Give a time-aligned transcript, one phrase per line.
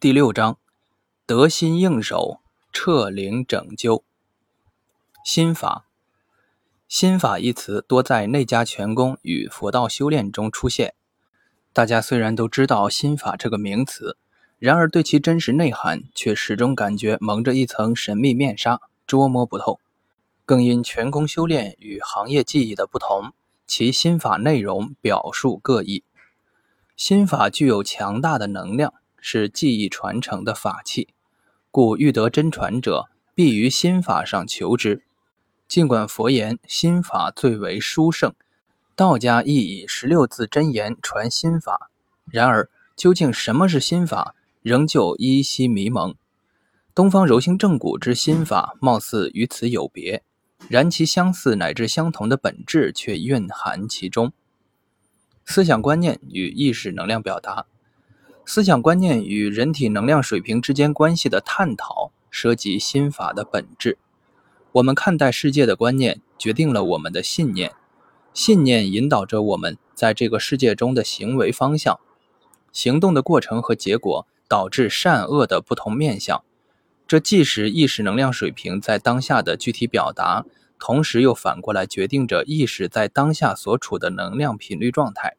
[0.00, 0.56] 第六章，
[1.26, 2.40] 得心应手，
[2.72, 4.02] 彻灵拯救。
[5.22, 5.84] 心法，
[6.88, 10.94] 心法一词多在内家拳功与佛道修炼中出现。
[11.74, 14.16] 大家虽然都知道心法这个名词，
[14.58, 19.80] 然而对其真实内涵却始终感觉蒙着一层神秘面纱，捉摸不透。
[20.46, 23.34] 更因拳功修炼与行业技艺的不同，
[23.66, 26.02] 其心法内容表述各异。
[26.96, 28.94] 心法具有强大的能量。
[29.20, 31.08] 是技艺传承的法器，
[31.70, 35.02] 故欲得真传者，必于心法上求之。
[35.68, 38.34] 尽管佛言心法最为殊胜，
[38.96, 41.90] 道家亦以十六字真言传心法，
[42.26, 46.14] 然而究竟什么是心法，仍旧依稀迷蒙。
[46.92, 50.24] 东方柔性正骨之心法，貌似与此有别，
[50.68, 54.32] 然其相似乃至相同的本质却蕴含其中。
[55.44, 57.66] 思想观念与意识能量表达。
[58.52, 63.96] 思想观念与人体能量水平之间关系的探讨，涉及心法的本质。
[64.72, 67.70] 我们看待世界的观念，决定了我们的信念，
[68.34, 72.00] 信念引导着我们在这个世界中的行为方向。
[72.72, 76.42] 行动的过程和结果，导致善恶的不同面相。
[77.06, 80.44] 这既是意识能量水平在当下的具体表达，
[80.76, 85.36] 同时又反过来决定着意识在当下所处的能量频率状态。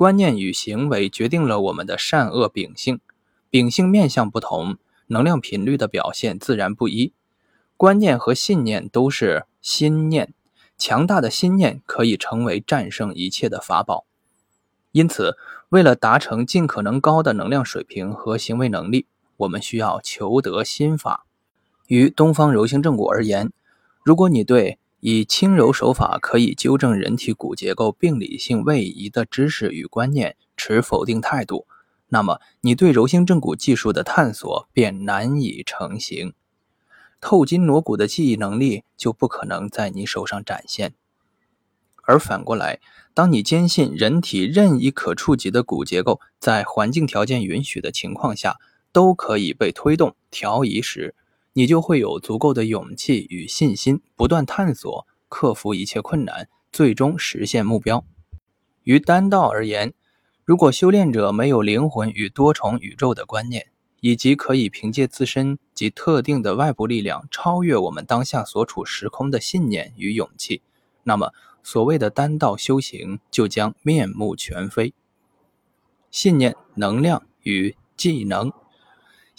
[0.00, 3.00] 观念与行为决定了我们的善恶秉性，
[3.50, 7.12] 秉性面相不同，能量频率的表现自然不一。
[7.76, 10.32] 观念和信念都是心念，
[10.78, 14.06] 强大的心念可以成为战胜一切的法宝。
[14.92, 15.36] 因此，
[15.68, 19.04] 为了达成尽可能高的能量水平和行为能力，
[19.36, 21.26] 我们需要求得心法。
[21.88, 23.52] 于东方柔性正骨而言，
[24.02, 31.66] 如果你对以轻柔手法可以纠正人体骨结构病理性位移的知识与观念持否定态度，
[32.08, 36.34] 那么你对柔性正骨技术的探索便难以成型，
[37.20, 40.92] 透筋挪骨的记忆能力就不可能在你手上展现。
[42.02, 42.80] 而反过来，
[43.14, 48.58] 当你坚信人体任意可触及的骨结构在环境条件允许的情况下
[48.92, 51.14] 都可以被推动调移时，
[51.60, 58.02] 你就会有足够的勇气与信心，不断探索，克服一切困难，最终实现目标。
[58.84, 59.92] 于丹道而言，
[60.46, 63.66] 如果修炼者没有灵魂与多重宇宙的观念，
[64.00, 70.62] 以及可以凭借自身及特定的外部力量超越我们当下所处时空的信念与勇气，
[71.02, 74.94] 那么所谓的丹道修行就将面目全非。
[76.10, 78.50] 信念、能量与技能。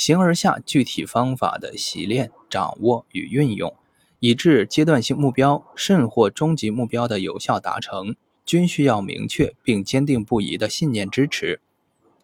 [0.00, 3.76] 形而下具体方法的习练、掌握与运用，
[4.20, 8.16] 以致阶段性目标甚或终极目标的有效达成，
[8.46, 11.60] 均需要明确并坚定不移的信念支持。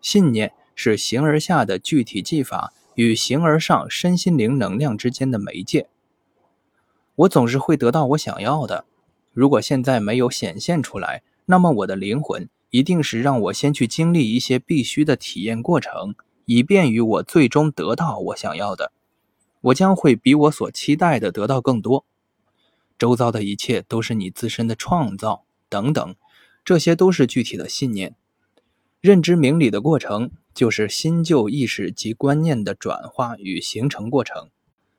[0.00, 5.88] 信念是形而下的具体技法与形而上身心灵能量之间的媒介。
[7.16, 8.84] 我总是会得到我想要的。
[9.32, 16.14] 如果现在没有显现出来，那么我的灵魂一定是让我先去经历一些必须的体验过程。
[16.46, 18.92] 以便于我最终得到我想要的，
[19.60, 22.04] 我将会比我所期待的得到更多。
[22.98, 26.14] 周遭的一切都是你自身的创造，等等，
[26.64, 28.14] 这些都是具体的信念。
[29.00, 34.48] 认知明理的过程，就是新旧意识及观念的转化与形成过程。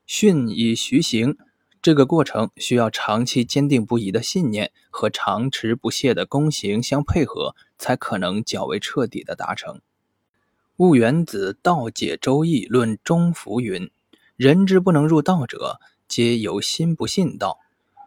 [0.04, 1.36] 训以徐行，
[1.82, 9.80] 这个过程需要长期坚定不移的信念和长持不懈的功行相配合，才可能较为彻底的达成。
[10.78, 13.90] 悟原子道解周易论中孚云
[14.36, 17.60] ：“人之不能入道者，皆由心不信道。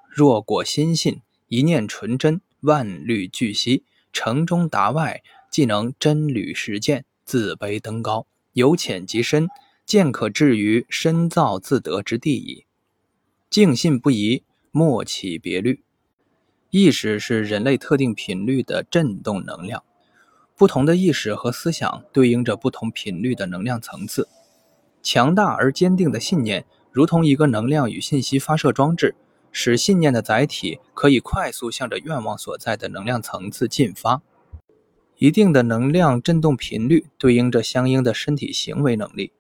[0.08, 9.48] 若果心信，一念纯真，万虑俱息，城中达外，既能真履实践，自卑登高，由浅及深，
[9.84, 12.66] 渐可至于深造自得之地矣。
[13.50, 15.82] 静信不疑，莫起别虑。
[16.70, 19.84] 意识是人类特定频率的振动能量。”
[20.60, 24.28] 不同的意识和思想对应着不同频率的能量层次。
[25.02, 29.16] 强大而坚定的信念，如同一个能量与信息发射装置，
[29.54, 34.22] 使信念的载体可以快速向着愿望所在的能量层次进发。
[35.16, 39.32] 一定的能量振动频率对应着相应的身体行为能力。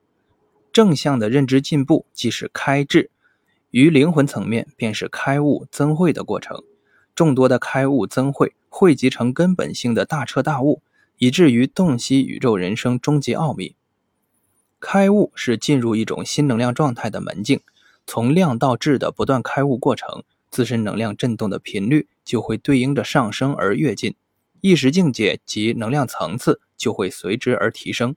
[0.72, 3.12] 正向的认知进步即是开智，
[3.72, 6.64] 于灵魂层面便是开悟增慧的过程。
[7.14, 10.82] 众多的开悟增慧汇集成根本性的大彻大悟。
[11.20, 13.76] 以至于洞悉宇宙人生终极奥秘，
[14.80, 17.60] 开悟是进入一种新能量状态的门径。
[18.08, 24.16] 从量到质的不断开悟过程，自身能量振动的频率就会对应着上升而跃进，
[24.62, 28.16] 意识境界及能量层次就会随之而提升。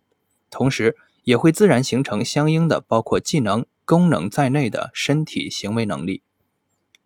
[0.48, 6.22] 同时，也会自然形成相应的包括技能、功能在内的身体行为能力。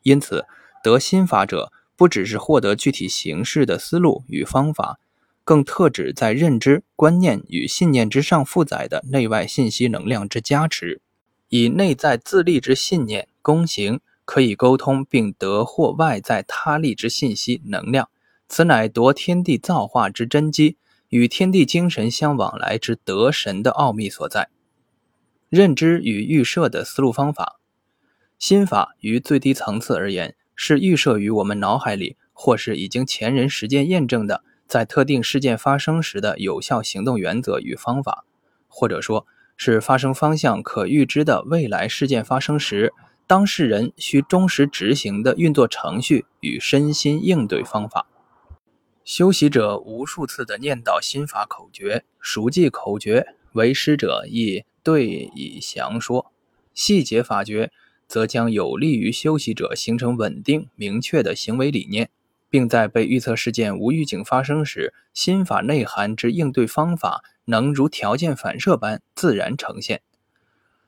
[0.02, 0.44] 因此，
[0.84, 5.00] 得心法者不只是获得具体形式的思路与方法，
[5.46, 11.00] 更特指在认知、观念与信念之上负载的内外信息能量之加持，
[11.48, 18.10] 以内在自立之信念功行，可以沟通并得获外在他力之信息能量。
[18.48, 20.78] 此乃夺天地造化之真机，
[21.10, 24.48] 与天地精神相往来之得神的奥秘所在。
[25.48, 27.60] 认知与预设的思路方法。
[28.36, 38.24] 心法于最低层次而言，是预设于我们脑海里，或是已经前人实践验证的，在特定事件发生时的有效行动原则与方法，
[38.68, 39.26] 或者说，
[39.56, 42.92] 是发生方向可预知的未来事件发生时，
[43.26, 48.06] 当事人需忠实执行的运作程序与身心应对方法。
[49.04, 56.32] 修习者无数次的念叨心法口诀，熟记口诀，为师者亦对以详说，
[56.74, 57.70] 细节法诀。
[58.08, 62.08] 则将有利于修习者形成稳定明确的行为理念，
[62.56, 70.00] 并在被预测事件无预警发生时，心法内涵之应对方法能如条件反射般自然呈现。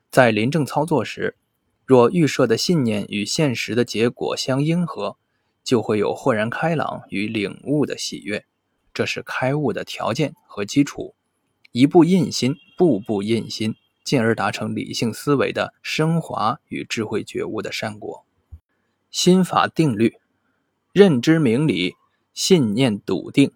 [0.09, 1.35] 在临证操作时，
[1.85, 5.17] 若预设的信念与现实的结果相应合，
[5.63, 8.47] 就会有豁然开朗与领悟的喜悦，
[8.91, 11.13] 这是开悟的条件和基础。
[11.71, 13.75] 一步印心，步步印心。
[14.03, 18.25] 进而达成理性思维的升华与智慧觉悟的善果。
[19.11, 20.15] 心法定律：
[20.91, 21.95] 认知明理，
[22.33, 23.51] 信念笃定，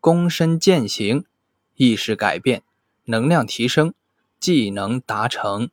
[0.00, 1.24] 躬身践行，
[1.74, 2.62] 意识改变，
[3.04, 3.94] 能量提升，
[4.38, 5.70] 技能达成。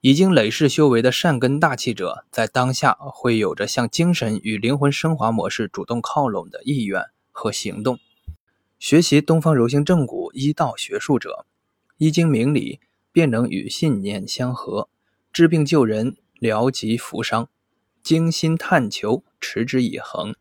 [0.00, 7.98] 已经累世修为的善根大气者，在当下会有着向精神与灵魂升华模式主动靠拢的意愿和行动。
[8.78, 11.44] 学习东方柔性正骨医道学术者，
[11.98, 12.80] 一经明理。
[13.12, 14.88] 便能与信念相合，
[15.32, 17.48] 治病救人，疗疾扶伤，
[18.02, 20.34] 精心探求，持之以恒。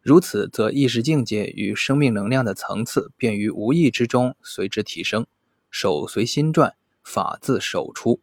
[0.00, 5.26] 如此，则意识境界与生命能量的层次便于无意之中随之提升。
[5.70, 8.20] 手随心转，法自手出。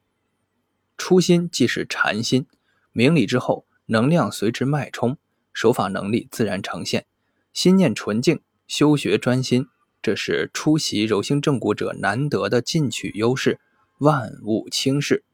[0.98, 2.46] 初心即是禅心，
[2.92, 5.18] 明理之后，能量随之脉冲，
[5.54, 7.06] 手法能力自然呈现。
[7.54, 9.68] 心念纯净，修学专心，
[10.02, 13.60] 这是出席柔性正骨者难得的进取优势。
[13.98, 15.26] 万物轻视，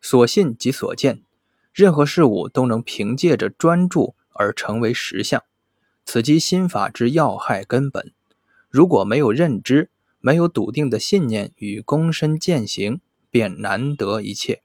[0.00, 1.23] 所信即所见，
[1.74, 5.42] 任何事物都能凭借着专注而成为实相，
[6.04, 8.12] 此即心法之要害根本。
[8.70, 9.90] 如果没有认知，
[10.20, 14.62] 没有笃定的信念与躬身践行，便难得一切。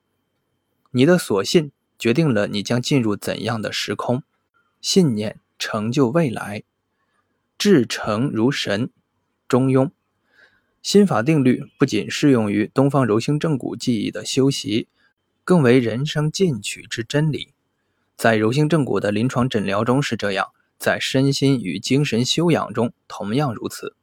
[0.92, 4.22] 你的所信决定了你将进入怎样的时空，
[4.80, 6.62] 信念成就未来，
[7.58, 8.92] 至诚如神。
[9.48, 9.90] 中庸。
[10.84, 14.88] 心法定律不仅适用于东方柔性正骨技艺的修习，
[15.44, 17.54] 更为人生进取之真理。
[18.16, 23.96] 在柔性正骨的临床诊疗中是这样，在身心与精神修养中同样如此。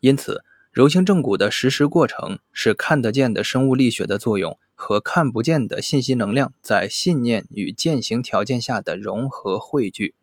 [0.00, 10.14] 因此，柔性正骨的实施过程是看得见的生物力学的作用和看不见的信息能量在信念与践行条件下的融合汇聚。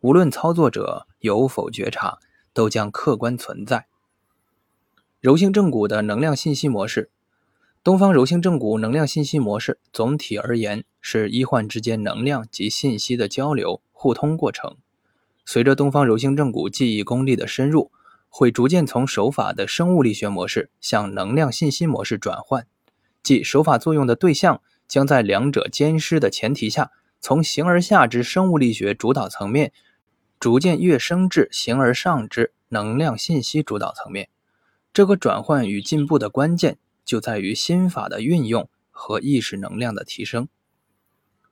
[0.00, 2.18] 无论操作者有否觉察，
[2.52, 3.86] 都将客观存在。
[5.20, 7.10] 柔性正骨的能量信息模式，
[7.84, 14.76] 东方柔性正骨能量信息模式，总体而言是医患之间能量及信息的交流互通过程。
[15.44, 17.90] 随着东方柔性正骨记忆功力的深入，
[18.28, 22.68] 会逐渐从手法的生物力学模式向能量信息模式转换，
[23.20, 29.72] 即手法作用的对象将在两者兼施的前提下，从形而下之生物力学主导层面，
[30.38, 34.28] 逐渐跃升至形而上之能量信息主导层面。
[34.92, 40.48] 这个转换与进步的关键就在于心法的运用和意识能量的提升。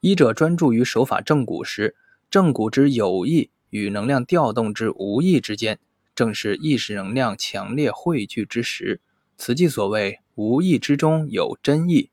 [0.00, 1.94] 医者专注于手法正骨时，
[2.30, 5.78] 正骨之有意与能量调动之无意之间，
[6.14, 9.00] 正是意识能量强烈汇聚之时。
[9.36, 12.10] 此即所谓无意之中有真意。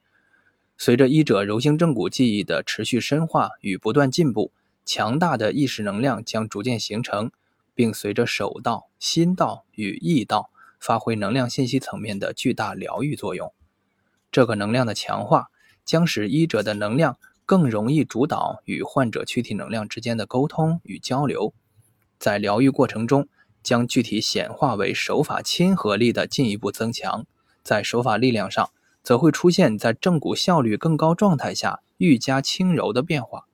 [0.77, 4.51] 随着医者柔性正骨技艺的持续深化与不断进步，
[4.85, 7.31] 强大的意识能量将逐渐形成，
[7.73, 10.51] 并随着手道、心道与意道。
[10.79, 13.53] 发挥能量信息层面的巨大疗愈作用。
[14.31, 15.47] 这个能量的强化，
[15.85, 21.53] 将使医者的能量更容易主导与患者躯体能量之间的沟通与交流。
[22.19, 23.27] 在疗愈过程中，
[23.63, 27.25] 将具体显化为手法亲和力的进一步增强。
[27.63, 28.69] 在手法力量上，
[29.03, 33.45] 则会出现在正骨效率更高状态下愈加轻柔的变化。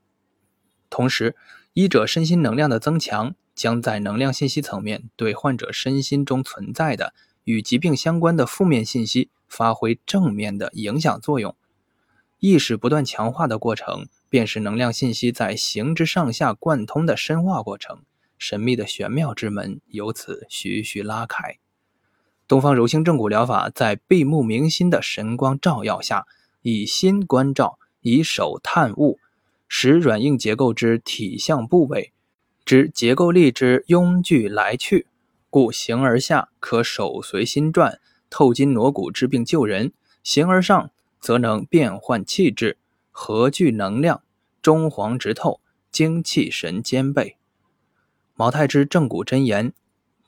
[0.89, 1.35] 同时，
[1.73, 3.35] 医者身心能量的增强。
[3.55, 11.55] 将在能量信息层面对患者身心中存在的与疾病相关的负面信息发挥正面的影响作用。
[12.39, 17.99] 意识不断强化的过程，便是能量信息在形之上下贯通的深化过程。
[18.37, 21.57] 神秘的玄妙之门由此徐徐拉开。
[22.45, 26.27] 东方柔性正骨疗法在闭目明心的神光照耀下，
[26.61, 29.19] 以心观照，以手探物，
[29.69, 32.12] 使软硬结构之体相部位
[32.65, 35.07] 之结构力之拥聚来去，
[35.49, 39.89] 故形而下可手随心转，透筋挪骨，治病救人；
[40.23, 40.89] 形而上
[41.19, 42.77] 则能变换气质，
[43.11, 44.23] 合聚能量，
[44.61, 45.59] 中黄直透，
[45.91, 47.35] 精气神兼备。
[48.35, 49.73] 毛太之正骨真言，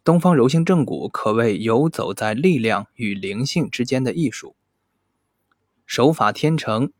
[0.03, 4.55] 东方柔性正骨可谓游走在力量与灵性之间的艺术。
[5.85, 6.91] 手法天成，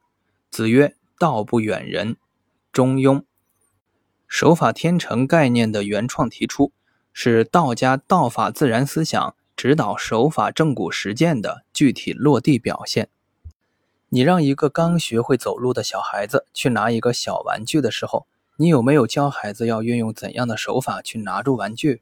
[0.50, 2.16] 子曰：“道不远人。”
[2.72, 3.24] 中庸。
[4.38, 6.74] 手法天成概念的原创提出，
[7.14, 13.08] 是道家道法自然思想指导手法正骨实践的具体落地表现。
[14.10, 18.28] 你让一个刚学会走路的小孩子去拿一个小玩具的时候，
[18.58, 22.02] 你有没有教孩子要运用怎样的手法去拿住玩具？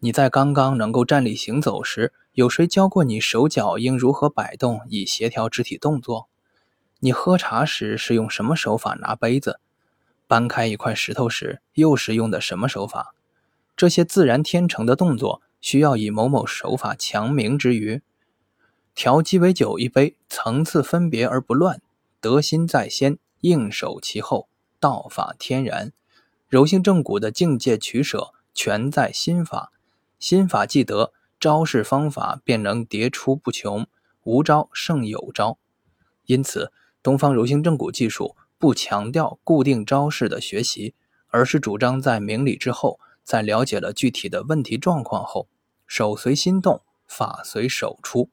[0.00, 6.26] 你在刚刚能够站立行走时，有谁教过你手脚应如何摆动以协调肢体动作？
[6.98, 9.60] 你喝茶时是用什么手法拿杯子？
[10.30, 13.16] 搬开一块石头时又是用的什么手法？
[13.76, 18.00] 这些自然天成的动作，需要以某某手法强明之余，
[18.94, 21.82] 调鸡尾酒一杯，层次分别而不乱，
[22.20, 24.48] 得心在先，应手其后。
[24.78, 25.92] 道法天然，
[26.46, 29.72] 柔性正骨的境界取舍全在心法。
[30.20, 33.84] 心法既得，招式方法便能迭出不穷，
[34.22, 35.58] 无招胜有招。
[36.26, 36.72] 因此，
[37.02, 40.94] 东方柔性正骨技术不强调固定招式的学习，
[41.28, 45.48] 而是主张在明理之后，在了解了具体的问题状况后，
[45.86, 48.30] 手随心动，法随手出，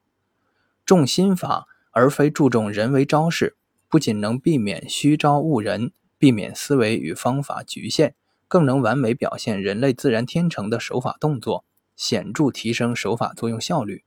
[0.84, 3.56] 重心法而非注重人为招式，
[3.88, 5.92] 不仅能避免虚招误人。
[6.20, 8.16] 避免思维与方法局限，
[8.48, 14.02] 更能完美表现人类自然天成的手法动作，显著提升手法作用效率。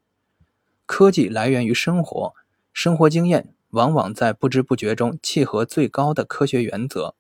[0.85, 2.33] 科技来源于生活，
[2.73, 7.15] 生活经验往往在不知不觉中契合最高的科学原则。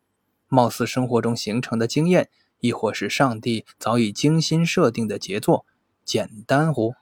[0.47, 2.29] 貌似生活中形成的经验，
[2.59, 5.65] 亦或是上帝早已精心设定的杰作，
[6.03, 6.93] 简单乎？